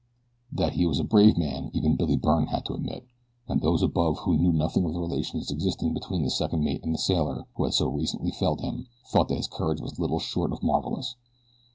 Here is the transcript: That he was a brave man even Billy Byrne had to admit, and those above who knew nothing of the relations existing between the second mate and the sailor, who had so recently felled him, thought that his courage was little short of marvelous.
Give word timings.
That 0.51 0.73
he 0.73 0.87
was 0.87 0.99
a 0.99 1.03
brave 1.03 1.37
man 1.37 1.69
even 1.75 1.95
Billy 1.95 2.15
Byrne 2.15 2.47
had 2.47 2.65
to 2.65 2.73
admit, 2.73 3.05
and 3.47 3.61
those 3.61 3.83
above 3.83 4.17
who 4.17 4.35
knew 4.35 4.51
nothing 4.51 4.83
of 4.83 4.93
the 4.93 4.99
relations 4.99 5.51
existing 5.51 5.93
between 5.93 6.23
the 6.23 6.31
second 6.31 6.63
mate 6.63 6.81
and 6.83 6.91
the 6.91 6.97
sailor, 6.97 7.45
who 7.55 7.65
had 7.65 7.75
so 7.75 7.87
recently 7.87 8.31
felled 8.31 8.61
him, 8.61 8.87
thought 9.11 9.27
that 9.27 9.35
his 9.37 9.47
courage 9.47 9.79
was 9.79 9.99
little 9.99 10.17
short 10.17 10.51
of 10.53 10.63
marvelous. 10.63 11.17